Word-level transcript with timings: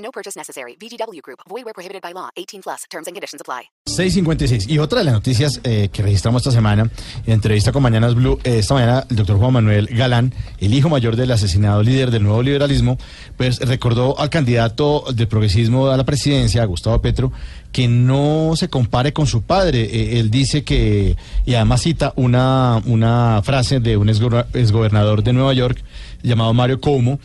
No 0.00 0.10
purchase 0.10 0.36
necessary. 0.38 0.76
VGW 0.80 1.20
Group. 1.22 1.40
Void 1.48 1.64
where 1.64 1.74
prohibited 1.74 2.00
by 2.02 2.12
law. 2.14 2.30
18 2.36 2.62
plus. 2.62 2.82
Terms 2.90 3.06
and 3.06 3.14
conditions 3.14 3.40
apply. 3.40 3.70
656. 3.86 4.66
Y 4.68 4.78
otra 4.78 5.00
de 5.00 5.04
las 5.04 5.14
noticias 5.14 5.60
eh, 5.64 5.88
que 5.92 6.02
registramos 6.02 6.40
esta 6.42 6.52
semana, 6.52 6.90
en 7.26 7.32
entrevista 7.32 7.70
con 7.72 7.82
Mañanas 7.82 8.14
Blue, 8.14 8.38
eh, 8.44 8.58
esta 8.60 8.74
mañana 8.74 9.04
el 9.10 9.16
doctor 9.16 9.36
Juan 9.38 9.52
Manuel 9.52 9.86
Galán, 9.88 10.32
el 10.58 10.72
hijo 10.74 10.88
mayor 10.88 11.16
del 11.16 11.30
asesinado 11.32 11.82
líder 11.82 12.10
del 12.10 12.22
nuevo 12.22 12.42
liberalismo, 12.42 12.96
pues 13.36 13.58
recordó 13.60 14.18
al 14.18 14.30
candidato 14.30 15.04
del 15.14 15.28
progresismo 15.28 15.88
a 15.90 15.96
la 15.96 16.04
presidencia, 16.04 16.64
Gustavo 16.64 17.00
Petro, 17.02 17.32
que 17.72 17.86
no 17.88 18.52
se 18.56 18.68
compare 18.68 19.12
con 19.12 19.26
su 19.26 19.42
padre. 19.42 19.82
Eh, 19.82 20.18
él 20.20 20.30
dice 20.30 20.64
que, 20.64 21.16
y 21.44 21.54
además 21.54 21.82
cita 21.82 22.12
una, 22.16 22.80
una 22.86 23.42
frase 23.44 23.80
de 23.80 23.96
un 23.96 24.08
exgo- 24.08 24.46
exgobernador 24.54 25.22
de 25.22 25.32
Nueva 25.32 25.52
York 25.52 25.82
llamado 26.22 26.52
Mario 26.54 26.80
Cuomo, 26.80 27.18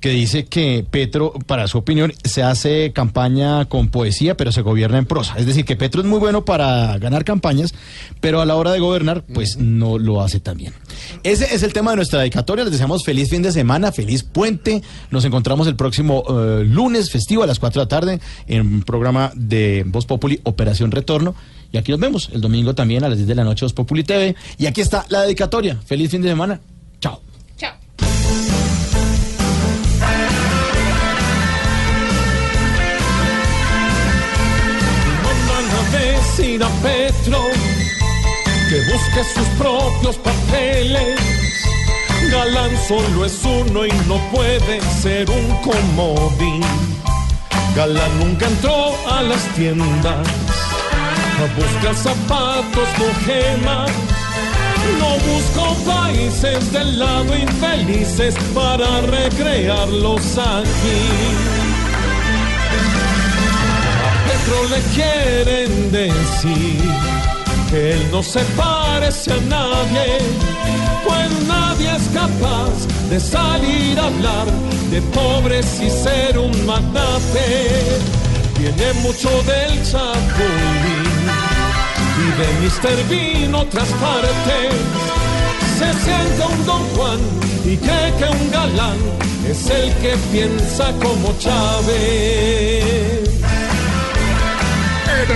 que 0.00 0.10
dice 0.10 0.46
que 0.46 0.84
Petro, 0.90 1.34
para 1.46 1.68
su 1.68 1.78
opinión, 1.78 2.12
se 2.24 2.42
hace 2.42 2.92
campaña 2.92 3.66
con 3.66 3.88
poesía, 3.88 4.36
pero 4.36 4.50
se 4.50 4.62
gobierna 4.62 4.98
en 4.98 5.04
prosa. 5.04 5.34
Es 5.36 5.46
decir, 5.46 5.64
que 5.64 5.76
Petro 5.76 6.00
es 6.00 6.06
muy 6.06 6.18
bueno 6.18 6.44
para 6.44 6.98
ganar 6.98 7.24
campañas, 7.24 7.74
pero 8.20 8.40
a 8.40 8.46
la 8.46 8.56
hora 8.56 8.72
de 8.72 8.80
gobernar, 8.80 9.22
pues 9.22 9.58
no 9.58 9.98
lo 9.98 10.22
hace 10.22 10.40
tan 10.40 10.56
bien. 10.56 10.72
Ese 11.22 11.54
es 11.54 11.62
el 11.62 11.72
tema 11.72 11.90
de 11.90 11.96
nuestra 11.96 12.20
dedicatoria. 12.20 12.64
Les 12.64 12.72
deseamos 12.72 13.04
feliz 13.04 13.28
fin 13.28 13.42
de 13.42 13.52
semana, 13.52 13.92
feliz 13.92 14.22
puente. 14.22 14.82
Nos 15.10 15.24
encontramos 15.24 15.66
el 15.66 15.76
próximo 15.76 16.24
eh, 16.28 16.64
lunes 16.64 17.10
festivo 17.10 17.42
a 17.42 17.46
las 17.46 17.58
4 17.58 17.80
de 17.80 17.84
la 17.84 17.88
tarde 17.88 18.20
en 18.46 18.60
un 18.60 18.82
programa 18.82 19.32
de 19.34 19.84
Voz 19.86 20.06
Populi, 20.06 20.40
Operación 20.44 20.90
Retorno. 20.90 21.34
Y 21.72 21.76
aquí 21.76 21.92
nos 21.92 22.00
vemos 22.00 22.30
el 22.32 22.40
domingo 22.40 22.74
también 22.74 23.04
a 23.04 23.08
las 23.08 23.18
10 23.18 23.28
de 23.28 23.34
la 23.34 23.44
noche, 23.44 23.66
Voz 23.66 23.74
Populi 23.74 24.02
TV. 24.02 24.34
Y 24.58 24.66
aquí 24.66 24.80
está 24.80 25.04
la 25.10 25.22
dedicatoria. 25.22 25.78
Feliz 25.84 26.10
fin 26.10 26.22
de 26.22 26.30
semana. 26.30 26.60
A 36.30 36.36
decir 36.36 36.62
a 36.62 36.68
Petro 36.82 37.42
que 38.68 38.80
busque 38.92 39.24
sus 39.34 39.46
propios 39.58 40.16
papeles. 40.16 41.18
Galán 42.30 42.70
solo 42.86 43.24
es 43.24 43.42
uno 43.44 43.86
y 43.86 43.92
no 44.06 44.18
puede 44.30 44.80
ser 45.02 45.28
un 45.30 45.56
comodín. 45.62 46.62
Galán 47.74 48.18
nunca 48.18 48.46
entró 48.46 48.94
a 49.10 49.22
las 49.22 49.42
tiendas 49.54 50.26
a 51.38 51.56
buscar 51.56 51.94
zapatos 51.94 52.88
con 52.98 53.14
gemas. 53.24 53.90
No 54.98 55.10
busco 55.32 55.74
países 55.84 56.72
del 56.72 56.98
lado 56.98 57.36
infelices 57.36 58.34
para 58.54 59.00
recrearlos 59.02 60.38
aquí. 60.38 61.69
Petro 64.50 64.68
le 64.68 64.82
quieren 64.94 65.92
decir 65.92 66.80
que 67.70 67.92
él 67.92 68.10
no 68.10 68.20
se 68.20 68.40
parece 68.56 69.32
a 69.32 69.36
nadie, 69.48 70.18
pues 71.04 71.30
nadie 71.46 71.94
es 71.94 72.08
capaz 72.08 72.86
de 73.08 73.20
salir 73.20 73.98
a 73.98 74.06
hablar 74.06 74.46
de 74.90 75.00
pobres 75.02 75.80
y 75.80 75.88
ser 75.88 76.36
un 76.36 76.66
magnate. 76.66 78.00
Tiene 78.56 78.92
mucho 79.02 79.28
del 79.42 79.82
chapulín 79.84 81.26
y 82.18 82.28
de 82.38 82.48
Mr. 82.60 83.08
Bean 83.08 83.54
otras 83.54 83.88
partes. 84.00 84.74
Se 85.78 85.92
siente 86.04 86.42
un 86.52 86.66
Don 86.66 86.82
Juan 86.96 87.20
y 87.64 87.76
cree 87.76 88.12
que 88.18 88.24
un 88.24 88.50
galán 88.50 88.98
es 89.48 89.70
el 89.70 89.94
que 90.02 90.16
piensa 90.32 90.92
como 91.00 91.32
Chávez. 91.38 92.89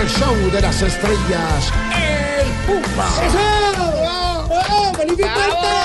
El 0.04 0.10
show 0.10 0.37
de 0.53 0.60
las 0.60 0.82
estrellas, 0.82 1.72
el 1.97 2.47
Pumba. 2.66 3.06
¡Feliz 3.06 3.32
puente! 4.92 4.92
¡Feliz 4.98 5.16
puente! 5.16 5.84